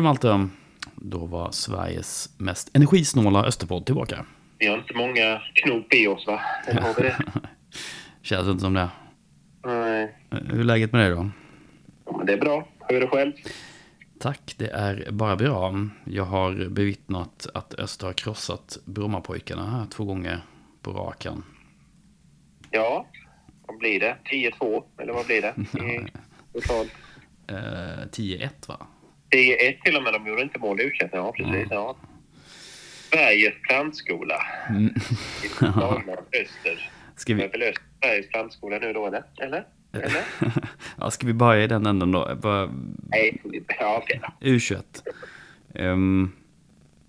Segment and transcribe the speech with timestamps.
[0.00, 0.48] Du Malte,
[0.94, 4.26] då var Sveriges mest energisnåla Österpodd tillbaka.
[4.58, 6.40] Vi har inte många knop i oss va?
[6.66, 7.16] Eller har vi det?
[8.22, 8.88] Känns inte som det.
[9.64, 10.16] Nej.
[10.30, 11.30] Hur är läget med dig då?
[12.06, 12.68] Ja, men det är bra.
[12.88, 13.32] Hur är det själv?
[14.20, 15.74] Tack, det är bara bra.
[16.04, 20.40] Jag har bevittnat att Öster har krossat Brommapojkarna här två gånger
[20.82, 21.42] på raken.
[22.70, 23.06] Ja,
[23.66, 24.16] vad blir det?
[24.24, 25.54] 10-2 eller vad blir det?
[26.56, 26.92] I totalt.
[27.46, 28.86] Eh, 10-1 va?
[29.30, 30.12] 10-1 till och med.
[30.12, 31.66] De gjorde inte mål i u Ja, precis.
[31.70, 31.96] Ja.
[33.12, 34.42] Sveriges plantskola.
[34.68, 34.84] Mm.
[34.84, 35.46] I
[36.42, 36.90] Öster.
[37.16, 39.24] Ska Det vi, är väl Öster Sveriges plantskola nu då, eller?
[39.40, 39.64] Eller?
[39.92, 40.24] Eller?
[40.98, 42.36] ja, ska vi börja i den änden då?
[42.42, 42.70] Bara-
[43.10, 43.40] Nej,
[43.78, 44.46] ja, okej då.
[44.46, 44.82] U21.
[45.74, 46.32] Ehm,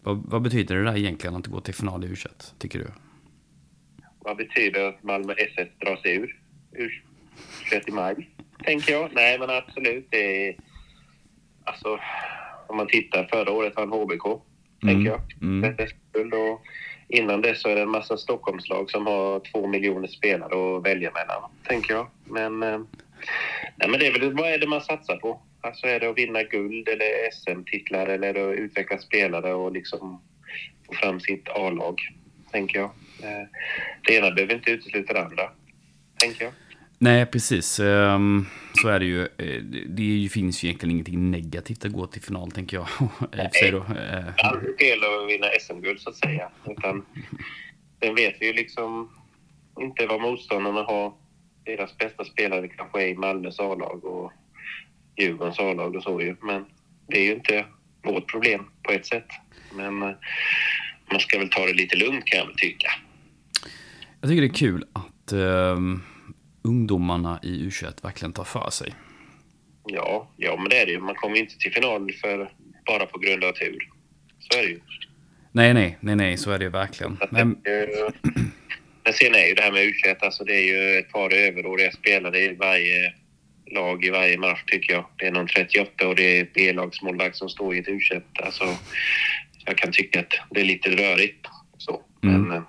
[0.02, 2.88] vad, vad betyder det där egentligen att gå till final i U21, tycker du?
[4.20, 6.38] Vad betyder att Malmö SS drar sig ur?
[6.72, 7.04] ur
[7.70, 8.30] 21 maj,
[8.64, 9.10] tänker jag.
[9.14, 10.08] Nej, men absolut.
[10.10, 10.56] Det är,
[11.64, 12.00] alltså,
[12.68, 14.24] om man tittar, förra året vann HBK,
[14.82, 15.22] tänker jag.
[15.42, 16.34] Mm.
[16.34, 16.62] Och
[17.08, 21.12] innan det så är det en massa Stockholmslag som har två miljoner spelare att välja
[21.12, 22.08] mellan, tänker jag.
[22.26, 22.80] Men, eh,
[23.76, 25.42] nej, men det är väl, vad är det man satsar på?
[25.62, 29.72] Alltså är det att vinna guld eller SM-titlar eller är det att utveckla spelare och
[29.72, 30.22] liksom
[30.88, 32.02] få fram sitt A-lag,
[32.52, 32.90] tänker jag.
[33.24, 33.48] Eh,
[34.08, 35.50] Det ena behöver inte utesluta det andra,
[36.20, 36.54] tänker jag.
[37.04, 37.80] Nej, precis.
[37.80, 38.46] Ehm,
[38.82, 39.22] så är det ju.
[39.22, 39.28] Eh,
[39.64, 42.88] Det, det är finns ju egentligen ingenting negativt att gå till final, tänker jag.
[43.00, 43.78] I och för sig då.
[43.78, 46.50] Eh, aldrig fel att vinna SM-guld så att säga.
[46.68, 47.06] Utan,
[48.04, 49.10] sen vet vi ju liksom
[49.80, 51.14] inte vad motståndarna har.
[51.66, 54.32] Deras bästa spelare kanske är i Malmös A-lag och
[55.18, 56.36] Djurgårdens A-lag och så ju.
[56.42, 56.66] Men
[57.08, 57.66] det är ju inte
[58.04, 59.28] vårt problem på ett sätt.
[59.76, 60.10] Men eh,
[61.12, 62.88] man ska väl ta det lite lugnt kan jag väl tycka.
[64.22, 66.02] Jag tycker det är kul att ehm,
[66.62, 68.94] ungdomarna i U21 verkligen tar för sig.
[69.86, 71.00] Ja, ja men det är det ju.
[71.00, 72.52] Man kommer inte till final för,
[72.86, 73.90] bara på grund av tur.
[74.40, 74.80] Så är det ju.
[75.52, 77.18] Nej, nej, nej, nej, så är det ju verkligen.
[77.22, 77.28] Eh,
[79.04, 80.62] Men sen är ju det här med U21, alltså det är
[80.94, 83.14] ju ett par överåriga spelare i varje
[83.72, 85.06] lag i varje match tycker jag.
[85.18, 88.22] Det är någon 38 och det är B-lagsmålvakt som står i ett U21.
[88.44, 88.64] Alltså,
[89.66, 91.48] jag kan tycka att det är lite rörigt.
[91.78, 92.02] Så.
[92.24, 92.42] Mm.
[92.42, 92.64] Men, eh,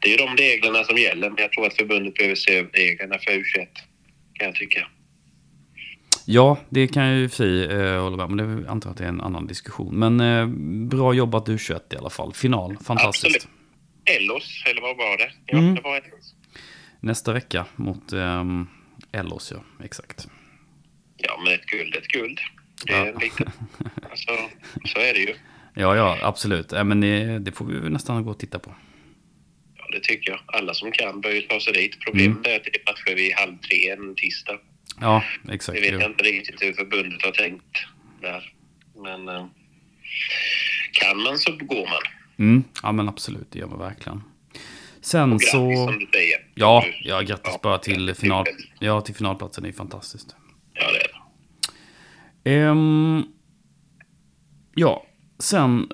[0.00, 2.70] det är ju de reglerna som gäller, men jag tror att förbundet behöver se över
[2.70, 3.66] reglerna för U21.
[4.32, 4.86] Kan jag tycka.
[6.28, 8.36] Ja, det kan jag ju i och för sig eh, hålla med om.
[8.36, 9.94] Men det antar att det är en annan diskussion.
[9.98, 10.46] Men eh,
[10.88, 12.34] bra jobbat U21 i alla fall.
[12.34, 13.26] Final, fantastiskt.
[13.36, 13.48] Absolut.
[14.04, 15.30] Ellos, eller vad var det?
[15.46, 15.74] Ja, Mm.
[15.74, 16.34] det var Ellos.
[17.00, 18.68] Nästa vecka mot um,
[19.12, 19.84] Ellos, ja.
[19.84, 20.28] Exakt.
[21.16, 22.40] Ja, men ett guld ett guld.
[22.86, 23.18] Det är Ja.
[23.20, 23.44] lite...
[24.10, 24.30] Alltså,
[24.84, 25.34] så är det ju.
[25.74, 26.72] Ja, ja, absolut.
[26.72, 28.74] Eh, men det, det får vi nästan gå och titta på.
[29.96, 30.40] Det tycker jag.
[30.46, 32.00] Alla som kan bör ju ta sig dit.
[32.04, 32.52] Problemet Mm.
[32.52, 34.58] är att det är matcher vid halv tre en tisdag.
[35.00, 35.78] Ja, Det exakt.
[35.82, 37.76] vet jag inte riktigt hur förbundet har tänkt
[38.22, 38.52] där.
[39.02, 39.46] Men eh,
[40.92, 42.02] kan man så går man.
[42.38, 43.50] Mm, ja, men absolut.
[43.50, 44.22] Det gör man verkligen.
[45.00, 45.86] Sen grattis så...
[45.86, 46.46] som du säger.
[46.54, 48.46] Ja, ja, grattis Ja, bara till, final,
[48.80, 49.64] ja, till finalplatsen.
[49.64, 50.36] Det är fantastiskt.
[50.72, 51.08] Ja, det är
[52.44, 52.50] det.
[52.50, 53.22] Ehm,
[54.74, 55.06] ja,
[55.38, 55.88] sen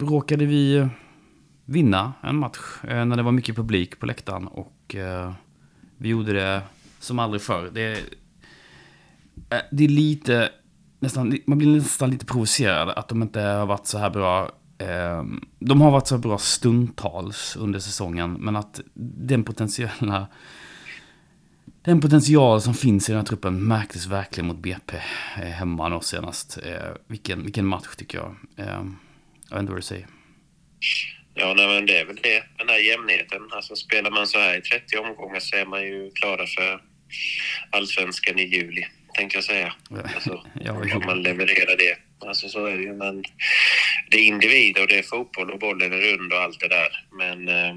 [0.00, 0.88] råkade vi
[1.64, 2.58] vinna en match
[2.88, 5.32] eh, när det var mycket publik på läktaren och eh,
[5.96, 6.62] vi gjorde det
[7.00, 7.70] som aldrig förr.
[7.72, 7.92] Det,
[9.50, 10.50] eh, det är lite,
[11.00, 14.50] nästan, man blir nästan lite provocerad att de inte har varit så här bra.
[14.78, 20.26] Ehm, de har varit så bra stundtals under säsongen, men att den potentiella
[21.82, 24.96] den potential som finns i den här truppen märktes verkligen mot BP
[25.34, 26.58] hemma nu senast.
[27.06, 28.36] Vilken, vilken match tycker jag.
[28.56, 28.96] Ehm,
[29.48, 30.06] jag vet inte vad du säger.
[31.34, 32.44] Ja, nej, men det är väl det.
[32.58, 33.42] Den här jämnheten.
[33.50, 36.80] Alltså spelar man så här i 30 omgångar så är man ju klara för
[37.70, 39.74] allsvenskan i juli, tänkte jag säga.
[40.14, 41.98] Alltså, Ja, om man levererar det.
[42.28, 42.92] Alltså så är det ju.
[42.92, 43.24] Men
[44.10, 47.06] det är individer och det är fotboll och bollen är rund och allt det där.
[47.12, 47.76] Men eh,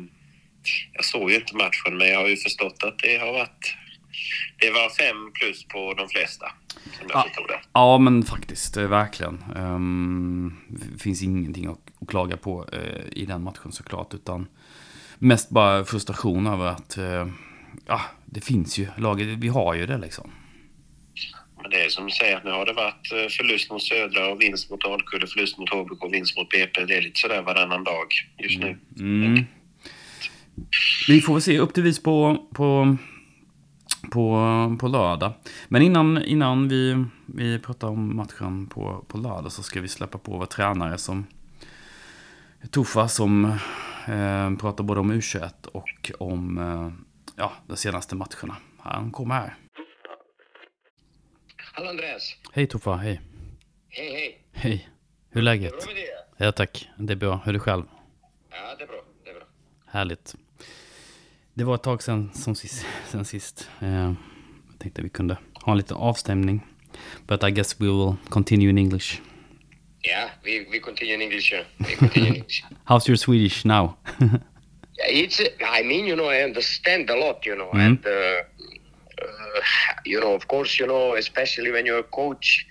[0.94, 3.76] jag såg ju inte matchen, men jag har ju förstått att det har varit...
[4.60, 6.52] Det var fem plus på de flesta,
[7.00, 7.60] som jag det.
[7.74, 9.44] Ja, men faktiskt, eh, verkligen.
[9.56, 14.48] Um, det finns ingenting att, att klaga på eh, i den matchen såklart, utan
[15.20, 17.28] mest bara frustration över att eh,
[17.86, 20.32] ja, det finns ju, laget, vi har ju det liksom.
[21.62, 24.42] Men det är som du säger, nu har det varit eh, förlust mot Södra och
[24.42, 26.86] vinst mot Alkulle, förlust mot HBK och vinst mot BP.
[26.86, 28.08] Det är lite sådär varannan dag
[28.38, 28.78] just nu.
[29.00, 29.44] Mm.
[31.08, 32.98] Vi får väl se upp till vis på, på,
[34.12, 35.34] på, på lördag.
[35.68, 40.18] Men innan, innan vi, vi pratar om matchen på, på lördag så ska vi släppa
[40.18, 41.26] på vår tränare som
[42.72, 43.46] Toffa som
[44.08, 46.92] eh, pratar både om U21 och om eh,
[47.36, 48.58] ja, de senaste matcherna.
[48.80, 49.56] Han kommer här.
[51.74, 52.36] Hallå Andreas!
[52.54, 53.22] Hej Toffa, hej.
[53.90, 54.46] Hej, hej.
[54.52, 54.90] Hej.
[55.30, 55.72] Hur är läget?
[55.72, 56.46] Bra med det?
[56.46, 57.42] Ja tack, det är bra.
[57.46, 57.84] Hur är du själv?
[58.50, 59.02] Ja, det är bra.
[59.24, 59.44] Det är bra.
[59.86, 60.36] Härligt.
[61.54, 63.70] Det var ett tag sedan, som sist, sen sist.
[63.80, 64.14] Eh,
[64.70, 66.66] jag tänkte vi kunde ha en liten avstämning.
[67.28, 69.22] But I guess we will continue in English.
[70.08, 71.52] Yeah, we, we continue in English.
[71.52, 71.64] Yeah.
[71.80, 72.64] We continue in English.
[72.86, 73.98] How's your Swedish now?
[75.00, 75.40] It's.
[75.64, 77.46] I mean, you know, I understand a lot.
[77.46, 79.60] You know, and uh, uh,
[80.06, 82.66] you know, of course, you know, especially when you're a coach,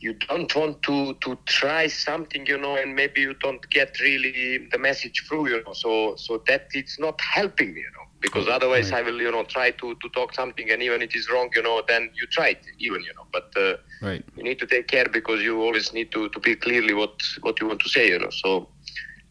[0.00, 4.68] you don't want to to try something, you know, and maybe you don't get really
[4.72, 5.74] the message through, you know.
[5.74, 9.68] So so that it's not helping you know, because otherwise I will, you know, try
[9.80, 12.62] to to talk something, and even it is wrong, you know, then you try it,
[12.86, 13.48] even, you know, but.
[13.64, 13.74] Uh,
[14.04, 14.24] right.
[14.36, 17.60] you need to take care because you always need to, to be clearly what what
[17.60, 18.30] you want to say you know.
[18.30, 18.68] So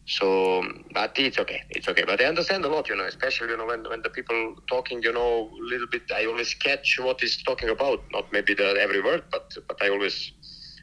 [0.06, 0.62] so
[0.92, 2.04] but it's okay it's okay.
[2.04, 5.02] But i understand a lot you know especially you know when, when the people talking
[5.02, 8.00] you know a little bit i always catch what is talking about.
[8.12, 10.32] Not maybe the every word but but i always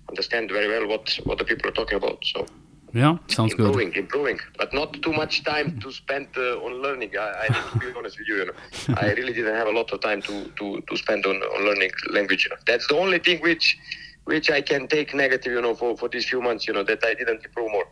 [0.10, 2.46] understand very well what what the people are talking about so
[2.94, 3.68] Yeah, sounds good.
[3.68, 7.66] improving improving but not too much time to spend uh, on learning I, I need
[7.72, 10.22] to be honest with you you know i really didn't have a lot of time
[10.24, 13.78] to to, to spend on, on learning language you know that's the only thing which
[14.26, 17.00] which i can take negative you know for, for these few months you know that
[17.06, 17.86] i didn't improve more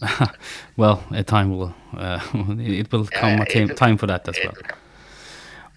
[0.76, 2.20] well, a time will uh,
[2.58, 4.54] it will come a time, time for that as well.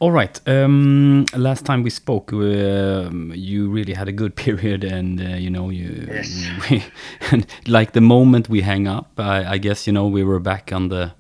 [0.02, 0.42] All right.
[0.48, 5.52] Um, last time we spoke, um, you really had a good period, and uh, you
[5.52, 6.50] know, you Yes.
[6.72, 6.84] we,
[7.30, 10.74] and like the moment we hang up, I, I guess you know we were back
[10.74, 11.12] on the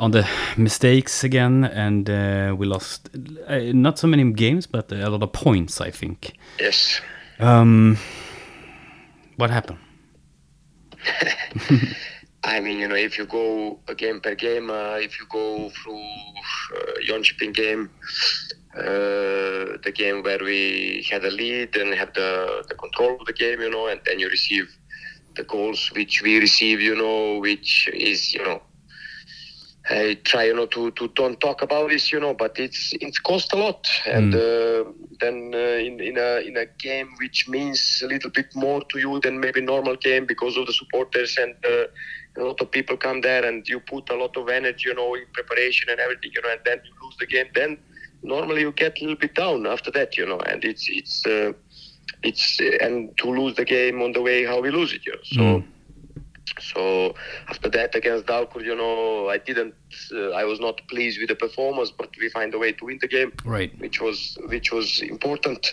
[0.00, 0.26] on the
[0.56, 3.10] mistakes again, and uh, we lost
[3.46, 5.80] uh, not so many games, but a lot of points.
[5.80, 6.32] I think.
[6.58, 7.00] yes
[7.38, 7.96] Um,
[9.36, 9.78] what happened?
[12.44, 15.70] I mean, you know, if you go a game per game, uh, if you go
[15.70, 17.90] through uh, Jönköping game,
[18.76, 23.32] uh, the game where we had a lead and had the, the control of the
[23.32, 24.68] game, you know, and then you receive
[25.34, 28.62] the goals which we receive, you know, which is, you know,
[29.90, 33.18] I try, you know, to, to don't talk about this, you know, but it's it's
[33.18, 34.84] cost a lot, and uh,
[35.18, 38.98] then uh, in in a in a game which means a little bit more to
[38.98, 41.86] you than maybe normal game because of the supporters and uh,
[42.38, 45.14] a lot of people come there and you put a lot of energy, you know,
[45.14, 47.78] in preparation and everything, you know, and then you lose the game, then
[48.22, 51.52] normally you get a little bit down after that, you know, and it's it's uh,
[52.22, 55.12] it's uh, and to lose the game on the way how we lose it, you
[55.12, 55.40] know, so.
[55.40, 55.64] Mm.
[56.60, 57.14] So
[57.48, 59.74] after that against Dalkurd, you know, I didn't,
[60.12, 62.98] uh, I was not pleased with the performance, but we find a way to win
[63.00, 63.70] the game, Right.
[63.78, 65.72] which was which was important.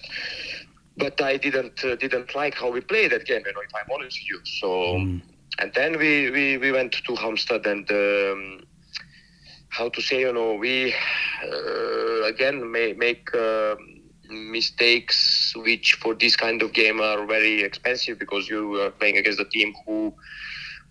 [0.97, 3.89] But I didn't uh, didn't like how we played that game, you know, if I'm
[3.93, 4.39] honest with you.
[4.59, 4.67] So
[4.99, 5.21] Mm.
[5.59, 8.61] And then we, we, we went to Halmstad and um,
[9.69, 10.93] how to say, you know, we
[11.43, 13.77] uh, again may, make um
[14.29, 19.39] mistakes which for this kind of game are very expensive because you are playing against
[19.39, 20.13] a team who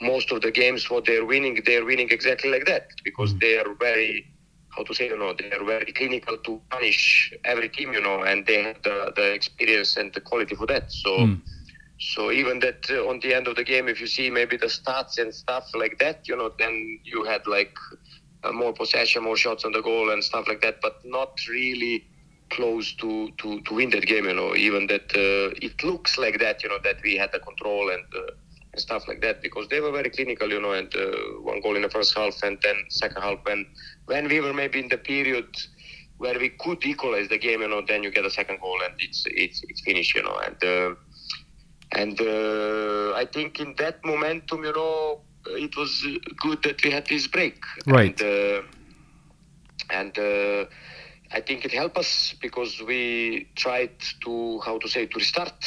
[0.01, 3.75] most of the games what they're winning they're winning exactly like that because they are
[3.81, 4.25] very
[4.71, 8.23] how to say you know they are very clinical to punish every team you know
[8.23, 11.41] and they have the, the experience and the quality for that so Mm.
[11.99, 14.67] So even that uh, on the end of the game, if you see maybe the
[14.67, 17.77] stats and stuff like that, you know, then you had like
[18.43, 22.07] uh, more possession, more shots on the goal and stuff like that, but not really
[22.51, 24.25] close to to to win that game.
[24.25, 26.63] You know, even that uh, it looks like that.
[26.63, 28.05] You know, that we had the control and.
[28.15, 28.33] Uh,
[28.73, 31.77] and stuff like that because they were very clinical, you know, and uh, one goal
[31.77, 33.65] in the first half and then second half when
[34.07, 35.47] when we were maybe in the period
[36.19, 38.95] where we could equalize the game, you know, then you get a second goal and
[38.99, 40.95] it's it's it's finished, you know, and uh,
[41.95, 46.91] and uh, I think in that momentum, you know, it was uh, good that we
[46.91, 47.63] had this break.
[47.87, 48.21] Right.
[48.21, 48.63] And, uh,
[49.91, 50.65] and uh,
[51.33, 53.93] I think it helped us because we tried
[54.25, 55.65] to how to say to restart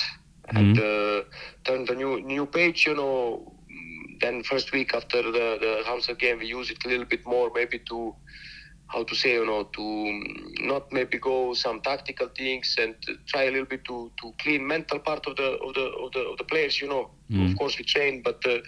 [0.49, 1.23] and uh,
[1.65, 2.85] turn the new new page.
[2.85, 3.53] You know,
[4.21, 7.51] then first week after the the Hamza game, we use it a little bit more,
[7.53, 8.15] maybe to
[8.87, 10.21] how to say, you know, to
[10.65, 12.95] not maybe go some tactical things and
[13.27, 16.19] try a little bit to, to clean mental part of the of the of the,
[16.21, 16.81] of the players.
[16.81, 17.51] You know, Mm.
[17.51, 18.59] of course we train, but uh,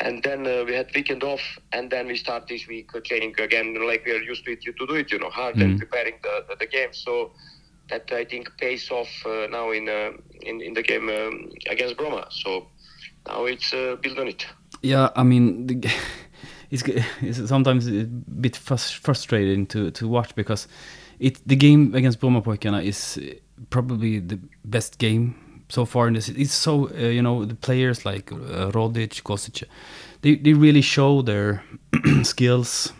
[0.00, 1.40] and then uh, we had weekend off,
[1.72, 4.60] and then we start this week uh, training again, like we are used to it
[4.62, 5.10] to do it.
[5.10, 5.78] You know, hard and Mm.
[5.78, 6.92] preparing the, the the game.
[6.92, 7.32] So
[7.90, 10.10] that I think pays off uh, now in uh,
[10.42, 12.26] in in the game um, against Broma.
[12.30, 12.66] So
[13.28, 14.46] now it's uh, build on it.
[14.82, 15.90] Yeah, I mean, the,
[16.82, 20.68] it's, it's sometimes a bit frustrating to, to watch because
[21.18, 23.34] it the game against Boma Brommapojkarna is uh,
[23.70, 25.34] probably the best game
[25.68, 26.28] so far in this.
[26.28, 29.64] It's so uh, you know the players like uh, Rodic, Kosic,
[30.22, 31.62] they they really show their
[32.22, 32.92] skills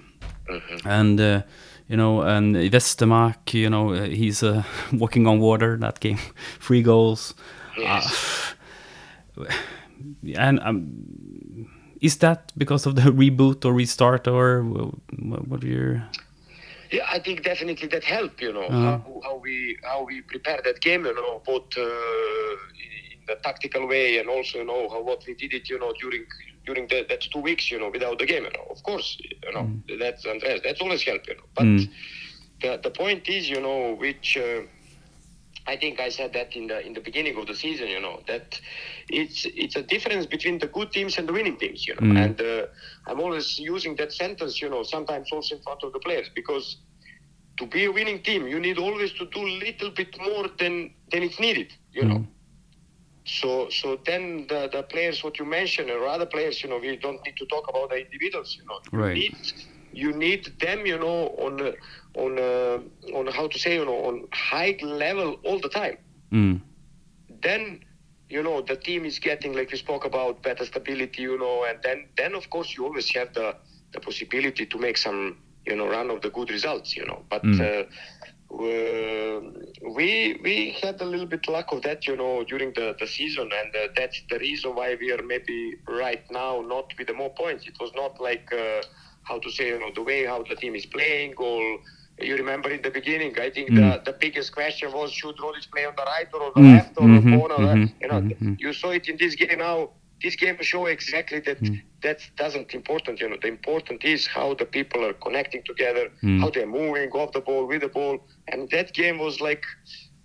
[0.85, 1.21] and.
[1.21, 1.43] Uh,
[1.89, 6.19] you know, and Westermark, you know, uh, he's uh, walking on water that game.
[6.61, 7.35] Three goals.
[7.79, 8.55] Yes.
[9.39, 9.45] Uh,
[10.35, 11.05] and um,
[12.01, 16.03] is that because of the reboot or restart or wh- what are your?
[16.91, 18.41] Yeah, I think definitely that helped.
[18.41, 18.99] You know Uh-huh.
[18.99, 21.05] how, how we how we prepare that game.
[21.05, 25.35] You know both uh, in the tactical way and also you know how what we
[25.35, 25.69] did it.
[25.71, 26.25] You know during
[26.67, 27.71] during the, that two weeks.
[27.71, 28.45] You know without the game.
[28.45, 30.61] You know of course you know that's Andreas.
[30.65, 31.29] That's always helped.
[31.29, 31.89] You know but Mm.
[32.63, 34.37] the the point is you know which.
[34.37, 34.63] Uh,
[35.67, 38.23] I think I said that in the in the beginning of the season, you know,
[38.29, 38.61] that
[39.09, 42.03] it's it's a difference between the good teams and the winning teams, you know.
[42.03, 42.25] Mm.
[42.25, 42.67] And uh,
[43.07, 46.77] I'm always using that sentence, you know, sometimes also in front of the players because
[47.59, 50.93] to be a winning team, you need always to do a little bit more than
[51.11, 52.19] than it's needed, you know.
[52.19, 52.27] Mm.
[53.25, 56.97] So so then the, the players what you mentioned or other players, you know, we
[56.97, 58.79] don't need to talk about the individuals, you know.
[58.93, 59.17] Right.
[59.17, 59.53] You need
[59.93, 61.75] you need them, you know, on
[62.17, 65.99] on uh, on how to say, you know, on high level all the time.
[66.33, 66.61] Mm.
[67.43, 67.81] Then
[68.29, 71.79] you know the team is getting like we spoke about better stability, you know, and
[71.83, 73.55] then then of course you always have the
[73.93, 77.23] the possibility to make some you know run of the good results, you know.
[77.31, 77.61] But Mm.
[77.61, 77.85] uh,
[79.97, 83.51] we we had a little bit luck of that, you know, during the, the season,
[83.61, 87.31] and uh, that's the reason why we are maybe right now not with the more
[87.31, 87.67] points.
[87.67, 88.83] It was not like uh,
[89.25, 91.35] how to say, you know, the way how the team is playing.
[91.37, 91.79] Or
[92.19, 93.77] you remember in the beginning, I think Mm.
[94.05, 96.75] the, the biggest question was should Rodic play on the right or on the Mm,
[96.77, 98.57] left or mhm, on the mhm, you know, mhm.
[98.59, 99.91] you saw it in this game now.
[100.23, 101.83] This game show exactly that Mm.
[102.03, 103.21] that doesn't important.
[103.21, 106.41] You know, the important is how the people are connecting together, Mm.
[106.41, 108.17] how they're moving off the ball, with the ball,
[108.51, 109.65] and that game was like,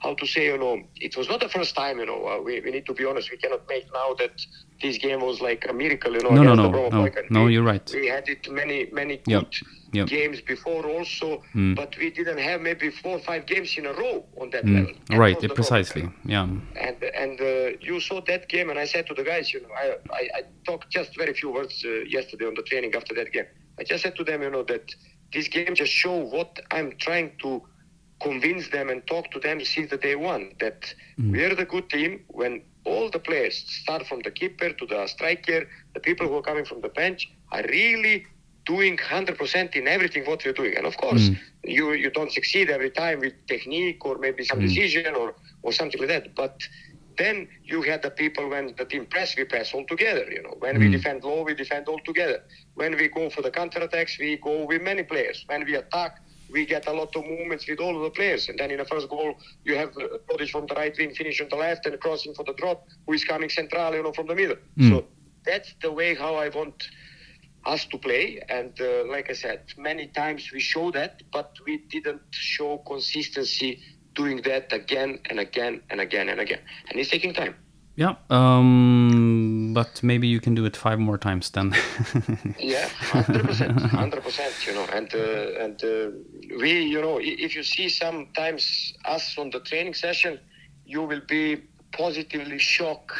[0.03, 1.99] how to say, you know, it was not the first time.
[1.99, 3.29] You know, uh, we, we need to be honest.
[3.31, 4.35] We cannot make now that
[4.81, 6.13] this game was like a miracle.
[6.13, 7.87] You know, No, no, no, no, no, you're right.
[7.93, 9.43] We had it many many good yep.
[9.91, 11.75] Games before also, Mm.
[11.75, 14.75] but we didn't have maybe four or five games in a row on that Mm.
[14.75, 14.93] level.
[15.23, 15.55] Right, was the problem.
[15.55, 16.03] precisely.
[16.25, 16.47] Yeah.
[16.87, 19.73] And and uh, you saw that game, and I said to the guys, you know,
[19.83, 19.87] I,
[20.21, 23.47] I, I talked just very few words uh, yesterday on the training after that game.
[23.79, 24.85] I just said to them, you know, that
[25.33, 27.49] this game just show what I'm trying to
[28.21, 31.89] convince them and talk to them since the day one that we are the good
[31.89, 36.35] team when all the players start from the keeper to the striker, the people who
[36.35, 37.21] are coming from the bench
[37.51, 38.25] are really
[38.65, 40.75] doing 100% in everything what we're doing.
[40.77, 41.37] And of course, Mm.
[41.63, 44.67] you you don't succeed every time with technique or maybe some Mm.
[44.69, 46.35] decision or, or something like that.
[46.35, 46.55] But
[47.17, 50.25] then you had the people when the team press, we press all together.
[50.35, 50.91] You know, when we Mm.
[50.97, 52.39] defend low, we defend all together.
[52.75, 55.43] When we go for the counter attacks, we go with many players.
[55.47, 56.13] When we attack,
[56.49, 58.49] we get a lot of movements with all of the players.
[58.49, 59.91] And then in the first goal, you have
[60.29, 63.13] Rodic from the right wing, finish on the left, and crossing for the drop, who
[63.13, 64.57] is coming central, you know, from the middle.
[64.77, 64.89] Mm.
[64.89, 65.07] So
[65.45, 66.75] that's the way how I want
[67.65, 68.41] us to play.
[68.49, 73.79] And uh, like I said, many times we show that, but we didn't show consistency
[74.15, 76.59] doing that again and again and again and again.
[76.89, 77.55] And it's taking time.
[77.95, 78.15] Yeah.
[78.29, 81.75] Um, but maybe you can do it five more times then.
[82.59, 84.53] Yeah, hundred percent, hundred percent.
[84.65, 86.11] You know, and uh, and uh,
[86.57, 90.39] we, you know, if you see sometimes us on the training session,
[90.85, 93.13] you will be positively shocked.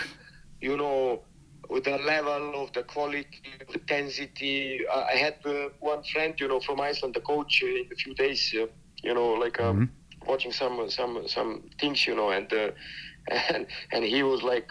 [0.61, 1.23] You know,
[1.71, 4.79] with the level of the quality, the intensity.
[4.97, 7.97] I I had uh, one friend, you know, from Iceland, the coach, uh, in a
[8.03, 8.41] few days.
[8.61, 8.67] Uh,
[9.03, 9.77] you know, like um,
[10.27, 11.51] watching some some some
[11.81, 12.71] things, you know, and uh,
[13.53, 14.69] and and he was like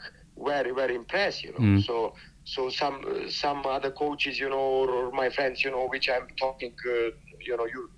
[0.50, 1.66] very very impressed, you know.
[1.66, 1.83] Mm.
[1.87, 2.14] So
[2.45, 2.97] so some
[3.28, 7.11] some other coaches, you know, or, or my friends, you know, which I'm talking, uh,
[7.47, 7.90] you know, you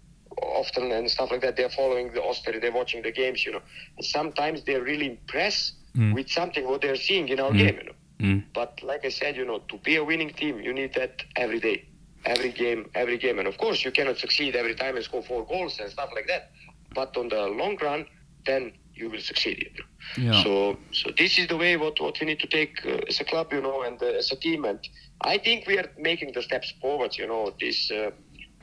[0.42, 1.56] often and stuff like that.
[1.56, 3.62] They're following the Osprey, they're watching the games, you know.
[3.96, 6.14] And sometimes they're really impressed Mm.
[6.14, 7.58] with something what they're seeing in our Mm.
[7.58, 7.96] game, you know.
[8.20, 8.44] Mm.
[8.54, 11.60] But like I said, you know, to be a winning team, you need that every
[11.60, 11.88] day,
[12.24, 13.38] every game, every game.
[13.38, 16.26] And of course, you cannot succeed every time and score four goals and stuff like
[16.28, 16.50] that.
[16.94, 18.06] But on the long run,
[18.46, 19.70] then you will succeed.
[20.16, 20.32] You know?
[20.32, 20.42] Yeah.
[20.42, 23.24] So, so this is the way what, what we need to take uh, as a
[23.24, 24.64] club, you know, and uh, as a team.
[24.64, 24.78] And
[25.22, 27.16] I think we are making the steps forward.
[27.16, 28.10] You know, this uh,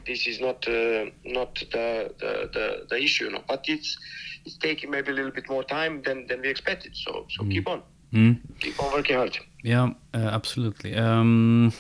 [0.06, 3.98] this is not uh, not the, the, the the issue, you know, but it's
[4.46, 6.96] it's taking maybe a little bit more time than than we expected.
[6.96, 8.40] So so keep on, Mm.
[8.60, 9.38] keep on working hard.
[9.64, 10.96] Yeah, uh, absolutely.
[10.96, 11.74] Um,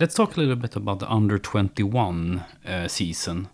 [0.00, 3.48] let's talk a little bit about the under 21 uh, season.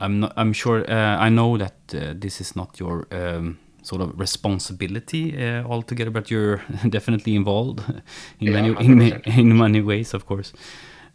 [0.00, 4.02] I'm not, I'm sure uh, I know that uh, this is not your um, sort
[4.02, 7.80] of responsibility uh, altogether, but you're definitely involved
[8.40, 10.52] in Yeah, many in, in many ways, of course.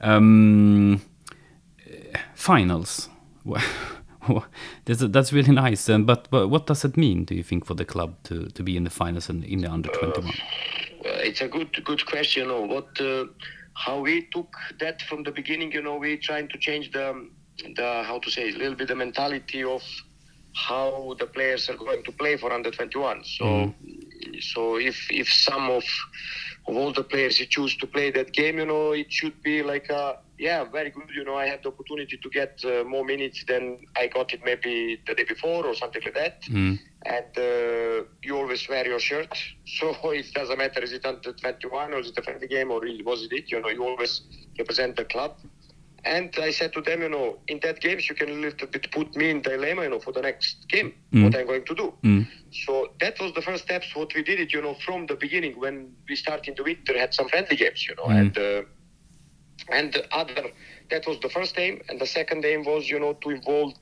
[0.01, 1.01] Um,
[1.85, 3.09] uh, finals.
[4.85, 5.89] that's, that's really nice.
[5.89, 8.63] Um, but, but what does it mean, do you think, for the club to, to
[8.63, 10.33] be in the finals and in the under 21?
[11.05, 12.43] Uh, it's a good good question.
[12.43, 13.25] You know, what uh,
[13.73, 15.71] how we took that from the beginning.
[15.71, 17.29] You know, we trying to change the
[17.75, 19.81] the how to say a little bit the mentality of
[20.55, 23.23] how the players are going to play for under 21.
[23.23, 23.73] So
[24.41, 25.83] so if if some of
[26.67, 29.63] of all the players you choose to play that game, you know, it should be
[29.63, 31.09] like a yeah, very good.
[31.13, 33.63] You know, I had the opportunity to get uh, more minutes than
[33.97, 36.41] I got it maybe the day before or something like that.
[36.43, 36.79] Mm.
[37.05, 39.33] And uh, you always wear your shirt,
[39.77, 42.79] so it doesn't matter is it under 21 or is it a friendly game or
[42.81, 43.51] really was it it?
[43.51, 44.21] You know, you always
[44.57, 45.35] represent the club.
[46.05, 48.89] And I said to them, you know, in that games you can a little bit
[48.91, 51.23] put me in dilemma, you know, for the next game, Mm.
[51.25, 51.93] what I'm going to do.
[52.03, 52.25] Mm.
[52.63, 55.59] So that was the first steps what we did it, you know, from the beginning
[55.59, 58.19] when we started in the winter had some friendly games, you know, Mm.
[58.21, 58.61] and uh,
[59.69, 60.51] and the other
[60.89, 63.73] that was the first aim, and the second aim was, you know, to involve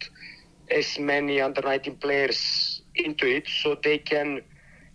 [0.69, 4.41] as many under 19 players into it so they can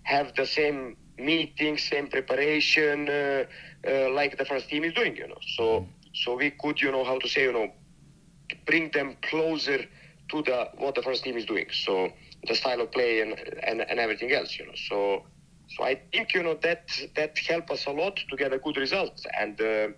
[0.02, 3.44] have the same meetings, same preparation, uh,
[3.88, 5.38] uh, like the first team is doing, you know.
[5.56, 7.70] So so we could, you know, how to say, you know,
[8.66, 9.78] bring them closer
[10.30, 11.66] to the what the first team is doing.
[11.72, 12.10] So
[12.46, 14.72] the style of play and and, and everything else, you know.
[14.88, 15.24] So
[15.76, 18.76] so I think you know that that helped us a lot to get a good
[18.76, 19.24] result.
[19.38, 19.88] And uh,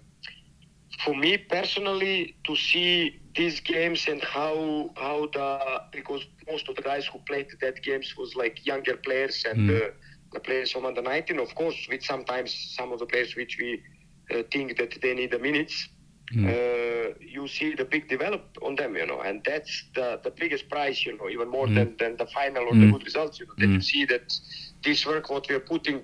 [1.02, 6.12] for me personally, to see these games and how how the because
[6.50, 9.70] most of the guys who played that games was like younger players and Mm.
[9.70, 9.88] uh,
[10.32, 13.80] the players from under 19, of course, with sometimes some of the players which we
[14.34, 15.88] uh, think that they need the minutes
[16.34, 16.56] Mm.
[16.56, 20.68] uh, you see the big develop on them, you know, and that's the, the biggest
[20.68, 21.74] prize, you know, even more Mm.
[21.74, 22.92] than, than the final or the Mm.
[22.92, 23.82] good results, you know, that you Mm.
[23.82, 24.22] see that
[24.84, 26.02] this work, what we are putting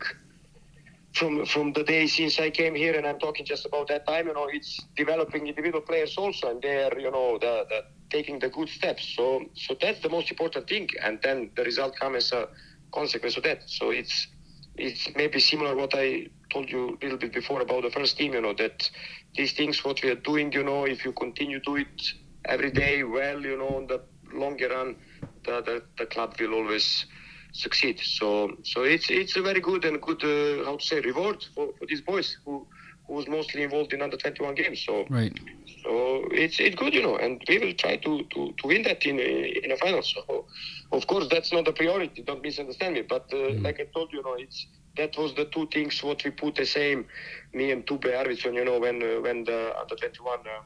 [1.15, 4.29] from from the day since I came here, and I'm talking just about that time,
[4.29, 8.49] you know, it's developing individual players also, and they're, you know, the, the taking the
[8.49, 9.15] good steps.
[9.17, 12.49] So so that's the most important thing, and then the result comes as a
[12.95, 13.63] consequence of that.
[13.67, 14.29] So it's
[14.77, 18.35] it's maybe similar what I told you a little bit before about the first team,
[18.35, 18.89] you know, that
[19.37, 22.03] these things what we are doing, you know, if you continue to do it
[22.47, 24.01] every day well, you know, on the
[24.33, 24.97] longer run,
[25.45, 27.07] the, the, the club will always
[27.53, 28.01] succeed.
[28.01, 31.69] So so it's it's a very good and good uh, how to say reward for,
[31.79, 32.67] for these boys who
[33.07, 34.83] who was mostly involved in under 21 games.
[34.87, 35.39] So Right.
[35.83, 39.05] so it's it's good, you know, and we will try to to, to win that
[39.05, 40.03] in a, in a final.
[40.03, 40.47] So
[40.93, 42.23] of course that's not a priority.
[42.23, 43.03] Don't misunderstand me.
[43.03, 46.23] But uh, like I told you, you know, it's that was the two things what
[46.25, 47.07] we put the same,
[47.55, 50.41] me and Tube Arvidsson, you know, when uh, when the under 21.
[50.41, 50.63] Uh,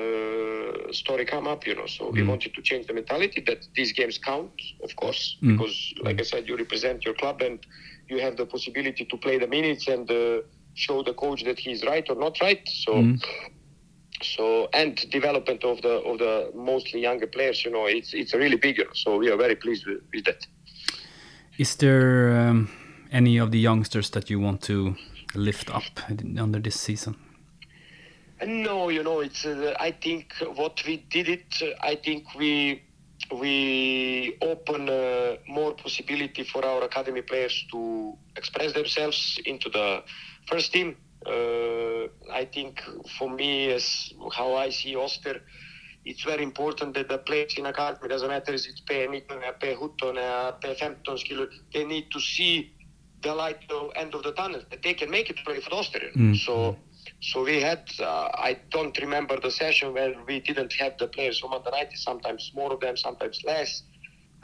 [0.00, 1.86] uh, story come up, you know.
[1.86, 2.28] So we Mm.
[2.28, 4.52] wanted to change the mentality that these games count,
[4.86, 5.48] of course, Mm.
[5.52, 5.76] because,
[6.06, 7.58] like I said, you represent your club and
[8.10, 10.40] you have the possibility to play the minutes and uh,
[10.74, 12.62] show the coach that he's right or not right.
[12.84, 13.20] So Mm.
[14.36, 18.56] so and development of the of the mostly younger players you know it's it's really
[18.56, 18.86] bigger.
[18.94, 20.46] so we are very pleased with, with that
[21.58, 22.68] Is there um,
[23.12, 24.94] any of the youngsters that you want to
[25.34, 26.00] lift up
[26.40, 27.14] under this season?
[28.46, 32.82] No you know it's uh, i think what we did it uh, i think we
[33.40, 40.02] we open uh, more possibility for our academy players to express themselves into the
[40.48, 42.82] first team uh, i think
[43.18, 45.40] for me as how i see oster
[46.04, 49.22] it's very important that the players in academy doesn't matter is it P19,
[49.60, 52.72] P17, P15 skill, they need to see
[53.22, 55.74] the light at the end of the tunnel that they can make it play for
[55.74, 56.00] Oster.
[56.16, 56.36] Mm.
[56.36, 56.76] So
[57.22, 61.40] so we had uh, I don't remember the session where we didn't have the players
[61.40, 63.82] from 90, sometimes more of them, sometimes less.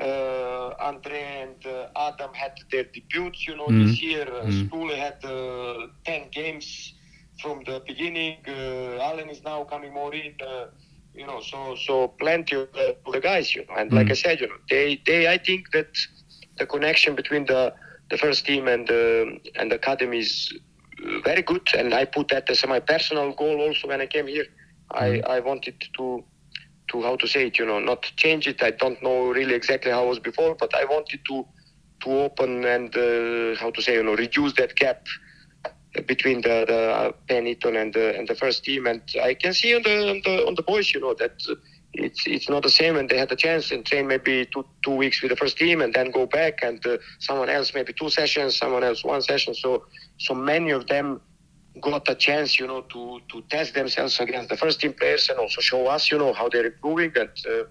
[0.00, 3.82] Uh, Andre and uh, Adam had their debuts, you know, Mm.
[3.82, 4.26] this year.
[4.28, 4.50] Uh, Mm.
[4.50, 6.94] Stule had uh, 10 games
[7.40, 8.38] from the beginning.
[8.48, 10.34] Uh, Allen is now coming more in.
[10.46, 10.66] Uh,
[11.14, 14.10] you know, so so plenty of the, the guys, you know, and like Mm.
[14.10, 15.88] I said, you know, they they I think that
[16.58, 17.72] the connection between the
[18.10, 20.52] the first team and uh, and the academy is
[21.24, 24.46] very good, and I put that as my personal goal also when I came here.
[24.90, 26.24] I I wanted to
[26.90, 28.62] to how to say it, you know, not change it.
[28.62, 31.46] I don't know really exactly how it was before, but I wanted to
[32.02, 35.06] to open and uh, how to say, you know, reduce that gap
[36.06, 38.86] between the the uh, Benetton and the and the first team.
[38.86, 41.54] And I can see on the on the, on the boys, you know, that uh,
[41.94, 42.96] it's it's not the same.
[42.96, 45.80] And they had a chance and train maybe two two weeks with the first team
[45.80, 49.54] and then go back, and uh, someone else maybe two sessions, someone else one session.
[49.54, 49.84] So
[50.18, 51.20] so many of them
[51.80, 55.38] got a chance, you know, to to test themselves against the first team players and
[55.38, 57.12] also show us, you know, how they're improving.
[57.16, 57.64] And uh,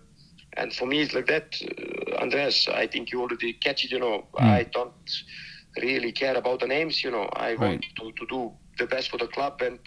[0.58, 2.68] and for me, it's like that, uh, Andreas.
[2.68, 3.92] I think you already catch it.
[3.92, 5.10] You know, I don't
[5.82, 7.04] really care about the names.
[7.04, 9.80] You know, I want to, to do the best for the club and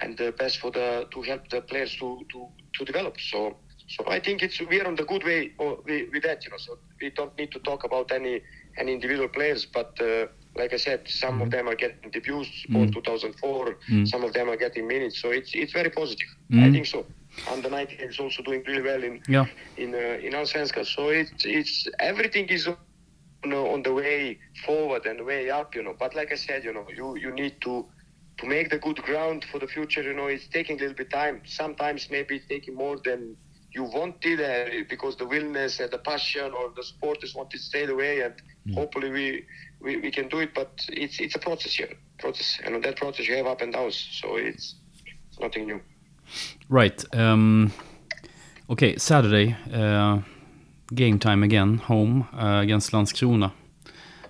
[0.00, 3.20] and the best for the to help the players to to to develop.
[3.20, 3.56] So.
[3.88, 5.76] So I think it's we are on the good way uh,
[6.12, 6.56] with, that, you know.
[6.58, 8.42] So we don't need to talk about any
[8.78, 12.86] any individual players, but uh, like I said, some of them are getting debuts for
[12.86, 13.76] 2004.
[14.04, 15.20] Some of them are getting minutes.
[15.22, 16.28] So it's it's very positive.
[16.58, 17.06] I think so.
[17.46, 19.46] Under 19 is also doing really well in Yeah.
[19.76, 20.84] in uh, in Allsvenskan.
[20.84, 22.76] So it's it's everything is on
[23.44, 25.94] on, on the way forward and way up, you know.
[25.98, 27.86] But like I said, you know, you, you need to
[28.38, 30.02] to make the good ground for the future.
[30.02, 31.42] You know, it's taking a little bit time.
[31.44, 33.36] Sometimes maybe it's taking more than
[33.72, 37.84] you wanted uh, because the willingness and the passion or the supporters want to stay
[37.84, 38.34] away way, and
[38.74, 39.44] hopefully we,
[39.80, 40.54] we we can do it.
[40.54, 43.72] But it's it's a process here, process, and on that process you have up and
[43.72, 43.96] downs.
[44.20, 44.76] So it's,
[45.28, 45.80] it's nothing new.
[46.68, 47.04] Right.
[47.14, 47.72] Um,
[48.70, 49.56] okay, Saturday.
[49.72, 50.20] Uh,
[50.94, 53.52] game time again, home uh, against Landskrona.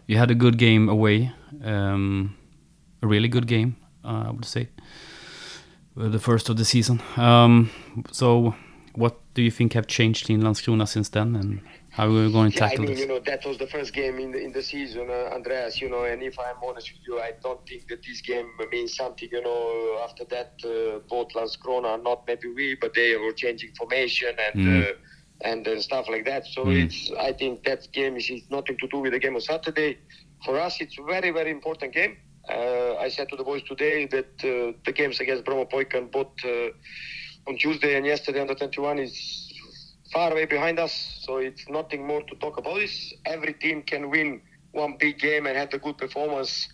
[0.07, 1.33] You had a good game away.
[1.63, 2.37] Um,
[3.03, 4.69] a really good game, I would say.
[5.99, 7.01] Uh, the first of the season.
[7.17, 7.71] Um,
[8.13, 8.55] so,
[8.95, 12.53] what do you think have changed in Landskrona since then, and how are we going
[12.53, 13.01] to Yeah, I mean, this?
[13.01, 15.81] you know, that was the first game in the, in the season, uh, Andreas.
[15.81, 18.95] You know, and if I'm honest with you, I don't think that this game means
[18.95, 19.29] something.
[19.33, 24.35] You know, after that, uh, both Landskrona, not maybe we, but they were changing formation
[24.47, 24.67] and.
[24.67, 24.91] Mm.
[24.91, 24.93] Uh,
[25.43, 26.47] and uh, stuff like that.
[26.47, 26.85] So Mm.
[26.87, 29.99] it's, I think that game is, is nothing to do with the game on Saturday.
[30.47, 32.17] For us, it's a very, very important game.
[32.49, 36.29] Uh, I said to the boys today that uh, the games against Bromo Poikan both
[36.45, 36.69] uh,
[37.49, 39.53] on Tuesday and yesterday under 21 is
[40.13, 41.21] far away behind us.
[41.23, 43.13] So it's nothing more to talk about this.
[43.25, 44.41] Every team can win
[44.73, 46.69] one big game and have a good performance,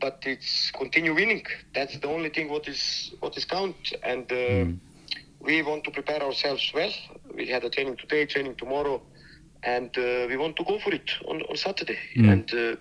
[0.00, 1.44] but it's continue winning.
[1.74, 3.92] That's the only thing what is what is count.
[4.02, 4.72] And uh,
[5.40, 6.92] we want to prepare ourselves well.
[7.34, 9.02] We had a training today, training tomorrow,
[9.62, 11.98] and uh, we want to go for it on, on Saturday.
[12.16, 12.32] Mm.
[12.32, 12.76] And uh,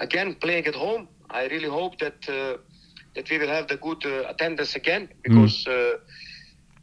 [0.00, 2.56] again, playing at home, I really hope that uh,
[3.14, 5.66] that we will have the good uh, attendance again because.
[5.66, 5.96] Uh,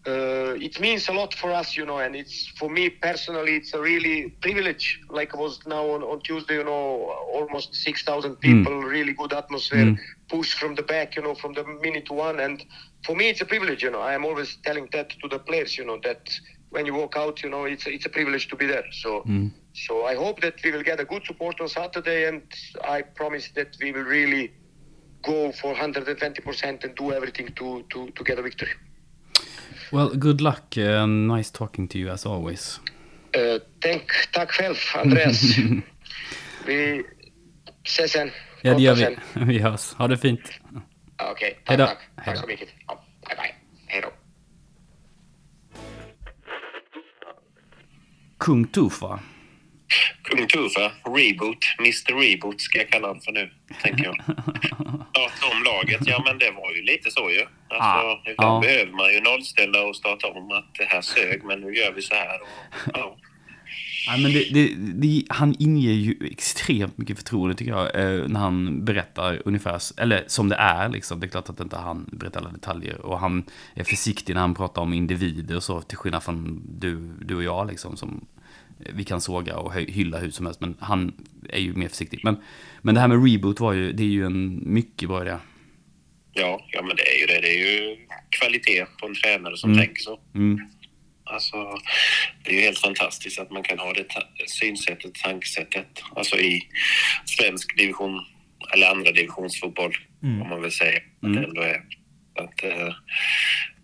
[0.05, 3.73] uh, it means a lot for us, you know, and it's for me personally, it's
[3.73, 4.99] a really privilege.
[5.09, 9.31] Like it was now on, on Tuesday, you know, almost six thousand people, really good
[9.31, 9.97] atmosphere, Mm.
[10.29, 12.41] push from the back, you know, from the minute one.
[12.41, 12.65] And
[13.05, 14.01] for me, it's a privilege, you know.
[14.01, 16.27] I am always telling that to the players, you know, that
[16.71, 18.83] when you walk out, you know, it's it's a privilege to be there.
[18.91, 19.51] So, Mm.
[19.73, 22.41] So I hope that we will get a good support on Saturday, and
[22.97, 24.51] I promise that we will really
[25.21, 28.71] go for 120% and do everything to to to get a victory.
[29.91, 30.77] Well, good luck.
[30.77, 32.79] Uh, nice talking to you as always.
[33.37, 35.41] Uh, tänk, tack själv, Andreas.
[36.65, 37.03] vi
[37.85, 38.31] ses sen.
[38.61, 39.17] Ja, det gör vi.
[39.45, 39.93] Vi hörs.
[39.93, 40.39] Ha det fint.
[41.31, 41.85] Okej, Hej tack, då.
[41.85, 42.25] tack.
[42.25, 42.41] Tack då.
[42.41, 42.69] så mycket.
[42.87, 43.55] Ja, bye, bye.
[43.87, 44.09] Hej då.
[48.37, 49.19] Kung Tufa.
[50.23, 53.49] Kung Tufa, Reboot, Mr Reboot ska jag kalla honom för nu,
[53.81, 54.15] tänker jag.
[55.13, 57.45] Starta om laget, ja men det var ju lite så ju.
[57.69, 58.67] Alltså, ibland Ja.
[58.67, 62.01] behöver man ju nollställa och starta om att det här sög, men nu gör vi
[62.01, 62.41] så här.
[62.41, 62.47] Och,
[62.93, 63.17] ja.
[64.05, 67.95] Ja, men det, det, det, han inger ju extremt mycket förtroende tycker jag.
[67.95, 71.19] Eh, när han berättar ungefär, eller som det är liksom.
[71.19, 73.01] Det är klart att inte han berättar alla detaljer.
[73.01, 73.43] Och han
[73.75, 75.81] är försiktig när han pratar om individer och så.
[75.81, 77.97] Till skillnad från du, du och jag liksom.
[77.97, 78.25] Som
[78.93, 80.61] vi kan såga och hylla hur som helst.
[80.61, 81.13] Men han
[81.49, 82.19] är ju mer försiktig.
[82.23, 82.35] Men,
[82.81, 85.37] men det här med reboot var ju, det är ju en mycket bra idé.
[86.33, 87.41] Ja, ja, men det är ju det.
[87.41, 87.97] Det är ju
[88.29, 89.85] kvalitet på en tränare som Mm.
[89.85, 90.19] tänker så.
[90.35, 90.59] Mm.
[91.23, 91.57] Alltså,
[92.43, 94.05] det är ju helt fantastiskt att man kan ha det
[94.47, 96.03] synsättet, tankesättet.
[96.15, 96.61] Alltså i
[97.25, 98.19] svensk division,
[98.73, 100.99] eller andra divisionsfotboll, om man vill säga.
[101.23, 101.35] Mm.
[101.35, 101.81] det ändå är.
[102.35, 102.93] Att, eh,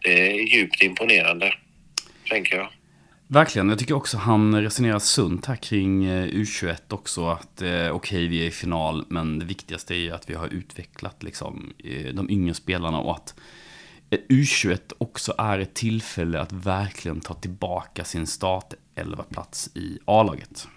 [0.03, 1.53] det är djupt imponerande,
[2.29, 2.69] tänker jag.
[3.31, 7.27] Verkligen, jag tycker också han resonerar sunt här kring eh, U21 också.
[7.27, 10.47] Att eh, okej, vi är i final, men det viktigaste är ju att vi har
[10.47, 13.35] utvecklat liksom, eh, de yngre spelarna och att
[14.09, 19.99] eh, U21 också är ett tillfälle att verkligen ta tillbaka sin start 11 plats i
[20.05, 20.67] A-laget.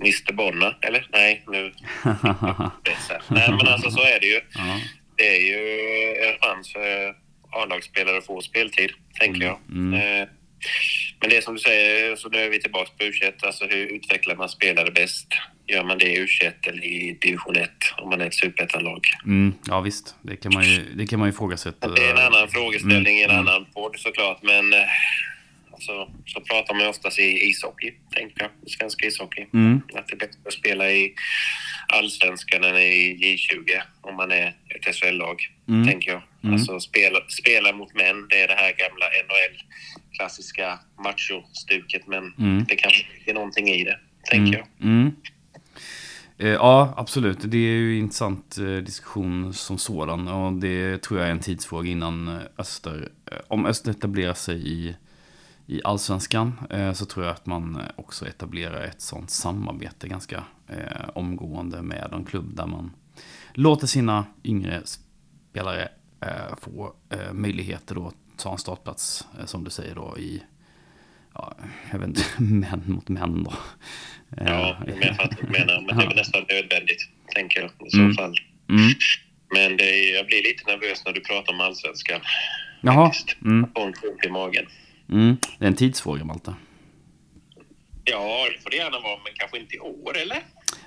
[0.00, 1.08] Mr Bonna, eller?
[1.12, 1.62] Nej, nu...
[3.28, 4.40] Nej, men alltså så är det ju.
[4.54, 4.80] Ja.
[5.16, 5.76] Det är ju
[6.28, 7.08] en chans för
[7.50, 8.90] A-lagsspelare att få speltid,
[9.20, 9.58] tänker jag.
[9.70, 10.28] Mm.
[11.20, 13.32] Men det som du säger, så nu är vi tillbaka på U21.
[13.46, 15.26] Alltså hur utvecklar man spelare bäst?
[15.66, 19.00] Gör man det i U21 eller i division 1 om man är ett superettanlag?
[19.24, 21.88] Mm, ja visst, det kan man ju, det kan man ju ifrågasätta.
[21.88, 23.40] Det är en annan frågeställning i en Mm.
[23.48, 24.80] annan podd såklart, men eh,
[25.72, 28.50] alltså, så pratar man ju oftast i ishockey, tänker jag.
[28.66, 29.46] I svensk ishockey.
[29.54, 31.14] Mm, Att det är bättre att spela i
[31.88, 35.86] allsvenskan än i J20 om man är ett SHL-lag, Mm.
[35.88, 36.22] tänker jag.
[36.44, 36.54] Mm.
[36.54, 39.06] Alltså spela, spela mot män, det är det här gamla
[40.16, 42.64] NHL-klassiska macho-stuket, men Mm.
[42.64, 43.98] det kanske är någonting i det,
[44.30, 44.66] tänker jag.
[44.80, 45.12] Mm.
[46.38, 47.38] Eh, Ja, absolut.
[47.40, 50.28] Det är ju en intressant eh, diskussion som sådan.
[50.28, 54.72] Och det tror jag är en tidsfråga innan eh, Öster, eh, om Öster etablerar sig
[54.72, 54.96] i,
[55.66, 60.44] i allsvenskan eh, så tror jag att man eh, också etablerar ett sånt samarbete ganska
[61.14, 62.90] omgående med en klubb där man
[63.54, 65.88] låter sina yngre spelare
[66.60, 66.92] få
[67.32, 70.42] möjligheter då att ta en startplats, eh, som du säger då, i
[71.34, 71.54] ja,
[71.92, 73.52] jag vet inte, män mot män då.
[74.36, 74.94] Ja, vad du
[75.48, 75.80] menar.
[75.86, 78.14] Men det är väl nästan nödvändigt, tänker jag i så Mm.
[78.14, 78.34] fall.
[78.70, 78.92] Mm.
[79.54, 82.20] Men det är, jag blir lite nervös när du pratar om allsvenskan.
[82.80, 83.12] Jaha.
[83.44, 83.60] Mm.
[83.60, 84.66] Jag får en klump i magen.
[85.12, 85.36] Mm.
[85.58, 86.54] Det är en tidsfråga, Malte.
[88.04, 90.38] Ja, det får det gärna vara, men kanske inte i år, eller?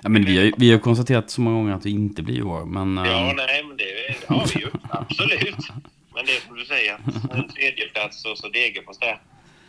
[0.02, 2.42] Ja, men vi har vi har konstaterat så många gånger att det inte blir i
[2.42, 2.64] år.
[2.64, 4.70] Men, eh, Ja, nej, men det har vi ju.
[4.90, 5.66] Absolut.
[6.20, 6.98] Men det är som du säger,
[7.32, 9.20] en tredje plats och så Degerfors där.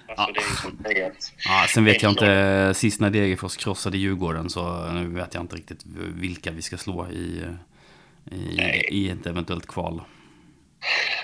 [0.07, 0.33] Alltså,
[0.67, 0.71] Ja.
[0.83, 1.11] det är
[1.45, 2.73] ja, sen vet jag inte.
[2.75, 5.85] Sist när Degerfors krossade Djurgården så nu vet jag inte riktigt
[6.15, 7.41] vilka vi ska slå i,
[8.31, 10.01] i, i ett eventuellt kval.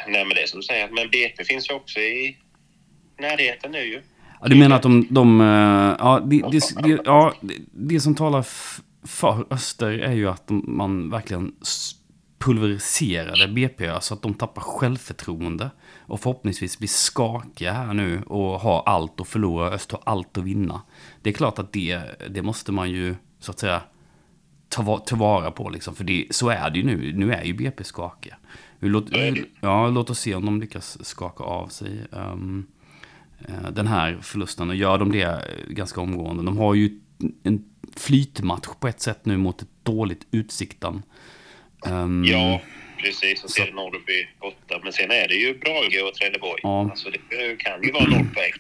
[0.08, 0.90] Nej, men det är som du säger.
[0.90, 2.38] Men BP finns ju också i
[3.20, 4.02] närheten nu ju.
[4.42, 5.08] Ja, du menar att de...
[5.10, 7.34] de eh, ja, det, det, det, ja,
[7.72, 8.46] det, som talar
[9.08, 11.56] för Öster är ju att man verkligen
[12.38, 15.70] pulveriserade BP så att de tappar självförtroende.
[15.98, 19.70] Och förhoppningsvis blir skakiga här nu och har allt att förlora.
[19.70, 20.82] Öster har allt att vinna.
[21.22, 23.82] Det är klart att det, det måste man ju så att säga
[24.70, 25.96] ta, ta vara på liksom.
[25.96, 27.14] För det, så är det ju nu.
[27.14, 28.38] Nu är ju BP skakiga.
[28.80, 29.06] Låt,
[29.62, 32.06] ja, låt oss se om de lyckas skaka av sig.
[32.12, 36.44] eh, den här förlusten och gör de det ganska omgående.
[36.44, 37.00] De har ju
[37.44, 37.64] en
[37.96, 41.04] flytmatch på ett sätt nu mot ett dåligt Utsiktan.
[41.86, 42.62] Ehm, Ja,
[42.98, 43.44] precis.
[43.44, 44.80] Och ser Norrby borta.
[44.84, 46.60] Men sen är det ju Brage och Trelleborg.
[46.64, 46.82] Ja.
[46.82, 48.52] Alltså, det kan ju vara noll poäng.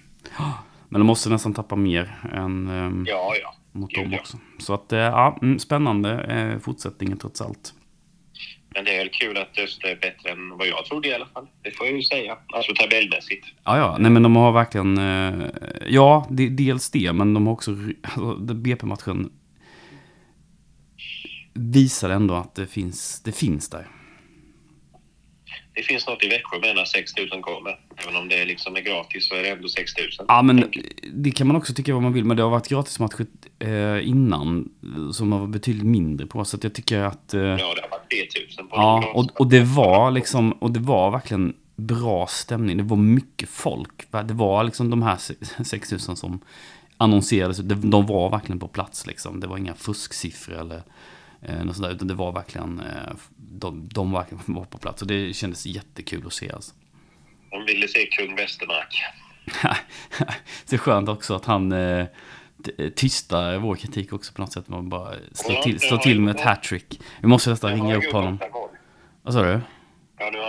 [0.90, 3.56] Men de måste nästan tappa mer än ehm, Ja, ja.
[3.72, 4.20] mot Gud, dem ja.
[4.20, 4.38] också.
[4.60, 7.74] Så att, eh, ja, mm, spännande eh, fortsättningen trots allt.
[8.76, 11.26] Men det är väl kul att Öster är bättre än vad jag trodde i alla
[11.26, 11.48] fall.
[11.62, 12.38] Det får jag ju säga.
[12.54, 13.46] Alltså tabellmässigt.
[13.64, 15.48] Ja, ja, nej men de har verkligen, eh,
[15.88, 17.72] ja, det, dels det, men de har också,
[18.04, 19.30] alltså, BP-matchen
[21.58, 23.88] visar ändå att det finns, det finns där.
[25.74, 27.80] Det finns något i Växjö med när 6 000 kommer.
[28.04, 30.08] Även om det liksom är gratis så är det ändå 6 000.
[30.28, 30.72] Ja, men
[31.14, 33.26] det kan man också tycka vad man vill, men det har varit gratismatcher
[33.60, 34.70] eh, innan
[35.14, 37.34] som har varit betydligt mindre på, så att jag tycker att...
[37.34, 40.72] Eh, Ja, det har varit 3 000 på ja, och, och det var liksom, och
[40.72, 42.78] det var verkligen bra stämning.
[42.78, 44.12] Det var mycket folk.
[44.12, 45.18] Det var liksom de här
[45.64, 46.40] 6000 som
[46.98, 49.40] annonserades, de, var verkligen på plats liksom.
[49.40, 50.82] Det var inga fusksiffror eller
[51.42, 55.02] något sånt där, utan det var verkligen, eh, de, de verkligen var på plats.
[55.02, 56.74] Och det kändes jättekul att se alltså.
[57.52, 59.04] De ville se kung Westermark.
[60.70, 62.06] det är skönt också att han eh,
[62.96, 64.68] tystar vår kritik också på något sätt.
[64.68, 67.02] Man bara slår till, slår till med ett hattrick.
[67.22, 68.40] Vi måste nästan ringa upp honom.
[69.22, 69.62] Vad sa du?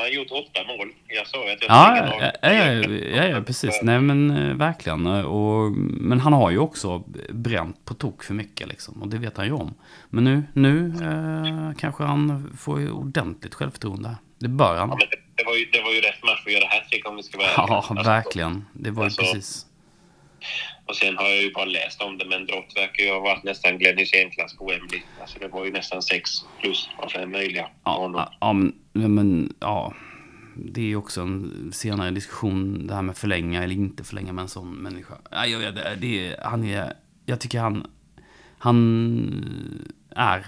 [0.08, 0.92] Har gjort åtta mål.
[1.06, 2.52] Jag sa att jag Ja, ja,
[3.16, 3.80] ja, ja, precis.
[3.82, 5.06] Nej, men eh, verkligen.
[5.06, 9.02] Och, men han har ju också bränt på tok för mycket liksom.
[9.02, 9.74] Och det vet han ju om.
[10.10, 14.16] Men nu, nu eh, kanske han får ordentligt självförtroende.
[14.38, 14.88] Det bör han.
[14.88, 17.48] Det, var ju, det var ju rätt match att göra hattrick om vi ska vara
[17.56, 17.76] Ja.
[17.88, 18.64] Alltså, verkligen.
[18.72, 19.66] Det var ju alltså- precis.
[20.86, 23.44] Och sen har jag ju bara läst om det, men Drott verkar ju ha varit
[23.44, 25.02] nästan Glenn Hysén-klass på Wembley.
[25.20, 26.30] Alltså det var ju nästan sex
[26.60, 27.68] plus av fem möjliga.
[27.84, 28.52] Ja, ja,
[28.92, 29.94] men, ja.
[30.64, 34.42] Det är ju också en senare diskussion, det här med förlänga eller inte förlänga med
[34.42, 35.14] en sån människa.
[35.30, 36.92] Ja, jag, det, det, han är,
[37.26, 37.86] jag tycker han,
[38.58, 40.46] han är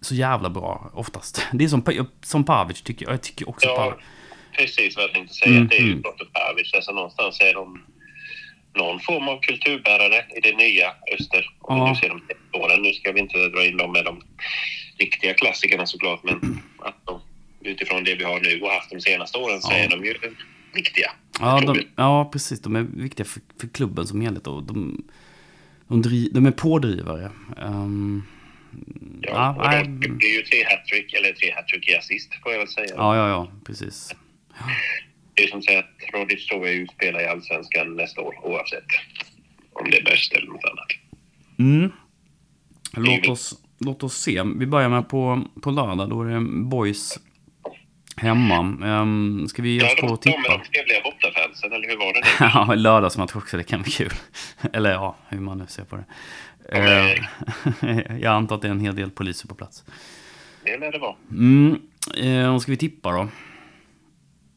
[0.00, 1.46] så jävla bra oftast.
[1.52, 3.12] Det är som, som Pavic tycker jag.
[3.12, 4.04] Jag tycker också Ja, Pavic.
[4.52, 5.56] precis vad jag tänkte säga.
[5.56, 6.02] Mm, det är ju mm.
[6.02, 6.74] Drott och Pavic.
[6.74, 7.82] Alltså någonstans är de
[8.74, 11.46] någon form av kulturbärare i det nya Öster.
[11.60, 11.84] Om Ja.
[11.84, 12.82] vi nu ser de åren.
[12.82, 14.22] Nu ska vi inte dra in dem med de
[14.98, 17.20] riktiga klassikerna såklart, men att de
[17.60, 19.76] utifrån det vi har nu och haft de senaste åren så Ja.
[19.78, 20.14] är de ju
[20.74, 21.10] viktiga.
[21.40, 22.60] Ja, de, ja, precis.
[22.60, 24.46] De är viktiga för, för klubben som helhet.
[24.46, 25.04] Och de,
[25.88, 27.30] de, dri, de är pådrivare.
[27.62, 28.26] Um,
[29.22, 32.52] Ja, ja, och de det är ju tre hattrick, eller tre hattrick i assist får
[32.52, 32.94] jag väl säga.
[32.96, 34.14] ja, ja, ja, precis.
[35.34, 38.84] Det är som säga att Rodic tror jag spelar i Allsvenskan nästa år oavsett
[39.72, 40.86] om det är bäst eller något annat.
[41.58, 41.92] Mm.
[42.96, 44.42] Låt oss, låt oss se.
[44.56, 46.10] Vi börjar med på, på lördag.
[46.10, 47.18] Då är det Boys
[48.16, 48.58] hemma.
[49.00, 50.38] Um, ska vi ge oss Ja, på de tippa?
[50.40, 52.24] med de trevliga bortafansen, eller hur var det?
[52.40, 53.56] Ja, lördagsmatch också.
[53.56, 54.10] Det kan bli kul.
[54.72, 56.04] Eller ja, hur man nu ser på det.
[56.72, 57.08] Ja, men-
[57.82, 59.84] Eh, Jag antar att det är en hel del poliser på plats.
[60.64, 61.16] Det lär det vara.
[61.30, 62.54] Mm.
[62.54, 63.28] Och ska vi tippa då?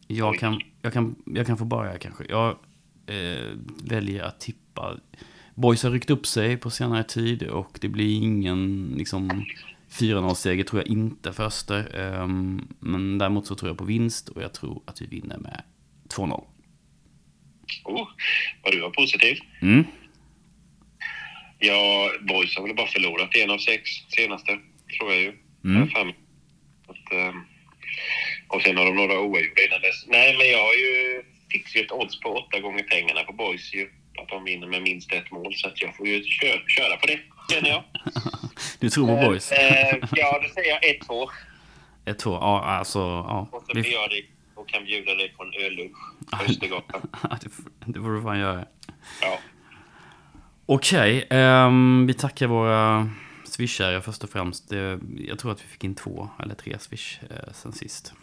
[0.08, 2.24] Jag kan, jag kan, jag kan få börja kanske.
[2.30, 2.50] Jag
[3.08, 4.98] eh, väljer att tippa.
[5.56, 9.46] Boys har ryckt upp sig på senare tid och det blir ingen liksom,
[9.90, 12.00] 4-0-seger tror jag inte för Öster.
[12.00, 15.64] Ehm, men däremot så tror jag på vinst och jag tror att vi vinner med
[16.10, 16.44] 2-0.
[17.84, 18.08] Oh,
[18.64, 19.38] vad du var positiv.
[19.62, 19.84] Mm.
[21.60, 24.60] Ja, Boys har väl bara förlorat en av sex senaste,
[24.98, 25.34] tror jag ju.
[25.64, 25.80] Mm.
[25.80, 26.16] Mig.
[26.88, 27.42] Att, ehm,
[28.48, 30.06] och sen har de några oavgjorda innan dess.
[30.08, 33.74] Nej, men jag har ju fick ju ett odds på åtta gånger pengarna på Boys
[33.74, 33.90] ju.
[34.22, 35.54] att de vinner med minst ett mål.
[35.56, 37.20] Så att jag får ju köra, köra på det,
[37.54, 37.84] känner jag.
[38.80, 39.52] Du tror på boys?
[39.52, 41.28] Eh, ja, då säger jag 1-2.
[42.06, 43.00] 1-2, ja alltså...
[43.00, 43.48] Ja.
[43.52, 44.22] Och så Vi- blir jag det
[44.56, 45.98] och kan bjuda dig på en öllunch
[46.32, 47.02] på Östergatan.
[47.86, 48.66] det, får, du fan göra.
[49.22, 49.40] Ja.
[50.66, 53.10] Okej, ehm, vi tackar våra
[53.44, 54.72] swishare först och främst.
[55.18, 58.14] Jag tror att vi fick in två eller tre swish eh, sen sist.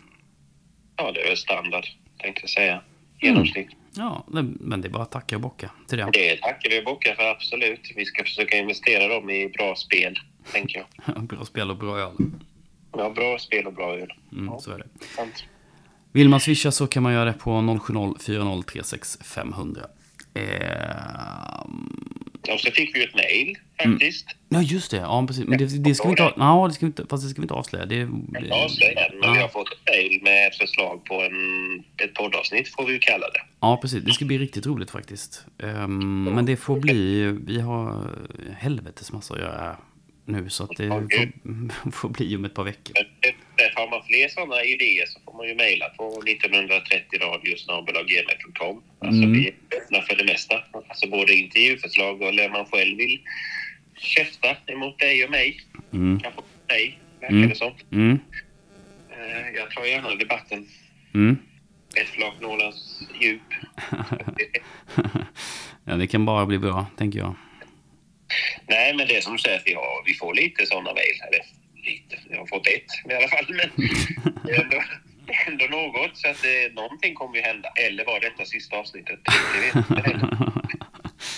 [0.96, 1.86] Ja, det är standard,
[2.18, 2.80] tänkte jag säga.
[3.20, 3.68] Genomsnitt.
[3.96, 6.10] Ja, det, men det är bara att tacka och bocka till det.
[6.12, 7.92] Det tackar vi och bockar för, absolut.
[7.96, 10.18] Vi ska försöka investera dem i bra spel,
[10.52, 11.22] tänker jag.
[11.28, 12.12] bra spel och bra öl.
[12.96, 14.12] Ja, bra spel och bra öl.
[14.32, 14.88] Mm, så är det.
[15.16, 15.44] Sant.
[16.12, 19.82] Vill man swisha så kan man göra det på 070 4036 500.
[20.34, 24.26] Ehm, Och så fick vi ju ett mejl, faktiskt.
[24.48, 24.96] ja, just det.
[24.96, 25.44] Ja, precis.
[25.46, 26.22] Men det, det ska vi inte...
[26.22, 27.86] ha- Ja, det ska vi inte, fast det ska vi inte avslöja.
[27.86, 29.32] Det, Jag avslöjar den, men Ja.
[29.34, 31.78] vi har fått ett mejl med ett förslag på en,
[32.08, 33.40] ett poddavsnitt, får vi ju kalla det.
[33.60, 34.04] Ja, precis.
[34.04, 35.46] Det ska bli riktigt roligt faktiskt.
[35.62, 37.24] Ehm, men det får bli...
[37.46, 38.10] Vi har
[38.58, 39.76] helvetes massa att göra
[40.26, 42.92] nu, så att det får, får bli om ett par veckor.
[42.94, 43.33] Men det-
[43.84, 48.82] Har man fler sådana idéer så får man ju mejla på 1930 radiosnabel.gmail.com.
[49.00, 49.32] Alltså Mm.
[49.32, 50.62] vi är öppna för det mesta.
[50.88, 53.20] Alltså både intervjuförslag och eller man själv vill
[53.96, 55.60] käfta emot dig och mig.
[55.92, 56.20] Mm.
[56.20, 57.48] Kanske dig, verkar Mm.
[57.48, 57.72] det som.
[57.92, 58.18] Mm.
[59.10, 60.68] Eh, Jag tar gärna debatten.
[61.14, 61.36] Mm.
[61.96, 63.40] Ett flak nålens djup.
[65.84, 67.34] ja, det kan bara bli bra, tänker jag.
[68.66, 71.14] Nej, men det som du säger, vi, har, vi får lite sådana mejl.
[71.84, 73.46] Lite, jag har fått ett i alla fall.
[73.48, 73.70] Men
[74.44, 74.82] det ändå,
[75.46, 76.16] ändå något.
[76.16, 77.68] Så att det, någonting kommer ju hända.
[77.86, 79.20] Eller var detta sista avsnittet?
[79.24, 80.52] Det vet jag inte heller.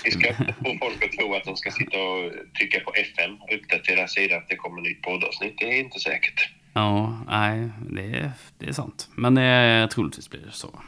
[0.04, 3.54] Vi ska få folk att tro att de ska sitta och trycka på FM och
[3.54, 5.54] uppdatera sidan att det kommer nytt poddavsnitt.
[5.58, 6.50] Det är inte säkert.
[6.72, 9.08] Ja, nej, det är, det är sant.
[9.14, 10.80] Men eh, troligtvis blir det så.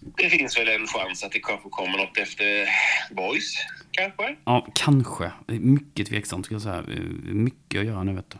[0.00, 2.68] Det finns väl en chans att det kanske kommer något efter
[3.14, 3.54] Boys,
[3.90, 4.36] kanske?
[4.44, 5.32] Ja, kanske.
[5.46, 6.84] Mycket tveksamt, ska jag säga.
[7.22, 8.38] Mycket att göra nu, vet du.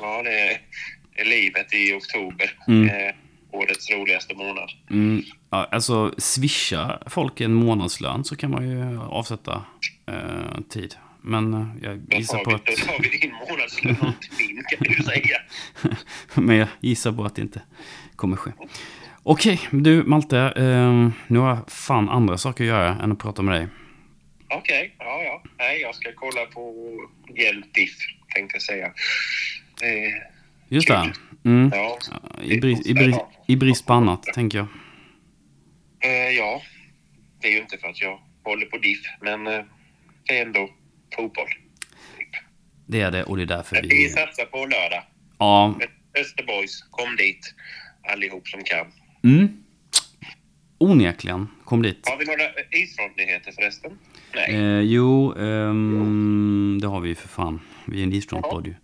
[0.00, 0.60] Ja, det är,
[1.14, 2.56] det är livet i oktober.
[2.68, 2.88] Mm.
[2.88, 3.14] Eh,
[3.52, 4.70] årets roligaste månad.
[4.90, 9.64] Mm, ja, alltså, swisha folk en månadslön så kan man ju avsätta
[10.06, 10.94] eh, tid.
[11.22, 12.66] Men eh, jag gissar på att...
[12.66, 13.96] då tar vi din månadslön
[14.38, 15.38] min, kan du säga.
[16.34, 17.62] Men jag gissar på att det inte
[18.16, 18.50] kommer ske.
[19.22, 20.38] Okej, du Malte.
[20.38, 23.68] Eh, nu har jag fan andra saker att göra än att prata med dig.
[24.48, 25.42] Okej, ja, ja.
[25.58, 26.74] Nej, jag ska kolla på
[27.36, 27.66] Hjälp
[28.34, 28.92] tänkte jag säga.
[30.68, 31.12] Just det.
[31.44, 31.70] Mm.
[31.74, 31.98] ja,
[32.42, 34.66] I, brist, i, brist, I brist på annat, tänker jag.
[36.04, 36.62] eh, ja,
[37.40, 39.60] det är ju inte för att jag håller på Diff, men eh,
[40.26, 40.68] det är ändå
[41.16, 41.48] fotboll.
[42.86, 44.08] Det är det och det är därför Vi vi...
[44.08, 45.02] satsar på lördag.
[45.38, 45.74] Ja.
[46.20, 47.54] Österboys, kom dit.
[48.12, 48.86] Allihop som kan.
[49.24, 49.48] Mm.
[50.78, 51.48] Onekligen.
[51.64, 52.08] Kom dit.
[52.08, 53.98] Har vi några isfrontnyheter förresten?
[54.34, 54.54] Nej.
[54.54, 57.60] Eh, jo, ehm, det har vi ju för fan.
[57.86, 58.74] Vi är en isfrontpodd ju.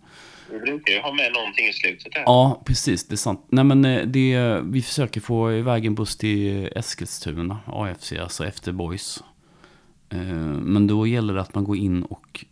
[0.51, 2.21] Vi brukar ju ha med någonting i slutet här.
[2.21, 3.07] Ja, precis.
[3.07, 3.47] Det är sant.
[3.51, 8.71] Nej, men eh, det, vi försöker få iväg en buss till Eskilstuna, AFC, alltså efter
[8.71, 9.23] Boys.
[10.11, 12.45] Eh, Men då gäller det att man går in och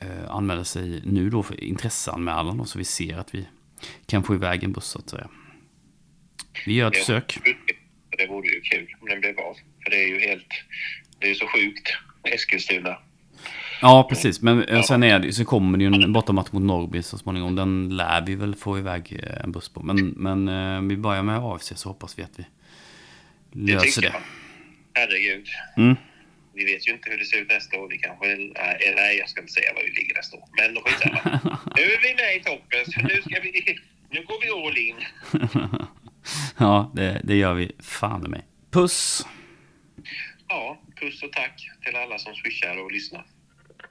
[0.00, 3.48] eh, anmäler sig nu då för intresseanmälan så vi ser att vi
[4.06, 5.28] kan få iväg en buss så att säga.
[6.66, 7.38] Vi gör ett försök.
[8.18, 9.54] Det vore ju kul om den blev av.
[9.84, 10.46] För det är ju helt...
[11.18, 11.88] Det är ju så sjukt.
[12.34, 12.98] Eskilstuna.
[13.80, 14.42] Ja, precis.
[14.42, 17.56] Men eh, sen är det, så kommer det ju en bortamatch mot Norrby så småningom.
[17.56, 19.82] Den lär vi väl få iväg eh, en buss på.
[19.82, 22.44] Men, men eh, vi börjar med AFC så hoppas vi att vi
[23.52, 24.06] löser tycker det.
[24.06, 24.22] jag.
[25.02, 25.46] Herregud.
[25.76, 25.96] Mm.
[26.54, 27.88] Vi vet ju inte hur det ser ut nästa år.
[27.88, 28.26] Vi kanske...
[28.26, 30.44] Nej, nej jag ska inte säga var vi ligger nästa år.
[30.56, 31.40] Men skitsamma.
[31.76, 32.92] nu är vi med i toppen.
[32.92, 33.78] Så nu ska vi...
[34.10, 34.96] Nu går vi all in.
[36.58, 38.42] ja, det, det gör vi fan med.
[38.70, 39.26] Puss!
[40.48, 43.26] Ja, puss och tack till alla som swishar och lyssnar.